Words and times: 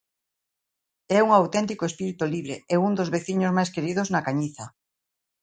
É 1.17 1.19
un 1.27 1.31
auténtico 1.39 1.83
espírito 1.89 2.23
libre 2.33 2.55
e 2.73 2.75
un 2.85 2.91
dos 2.99 3.11
veciños 3.15 3.55
máis 3.57 3.69
queridos 3.75 4.07
na 4.13 4.23
Cañiza. 4.27 4.65